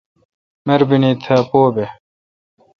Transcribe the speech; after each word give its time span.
مربینی 0.67 1.11
تھا 1.23 1.35
پو 1.49 1.61
بھ۔ 1.73 1.85